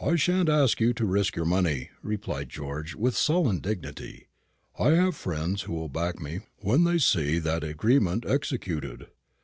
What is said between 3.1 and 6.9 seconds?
sullen dignity. "I have friends who will back me when